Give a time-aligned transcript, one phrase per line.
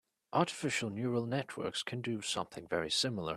[0.33, 3.29] Artificial neural networks can do something very similar.